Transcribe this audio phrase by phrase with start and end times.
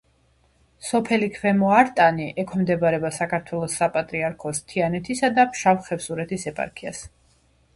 [0.85, 7.05] სოფელი ქვემო არტანი ექვემდებარება საქართველოს საპატრიარქოს თიანეთისა და ფშავ-ხევსურეთის ეპარქიას.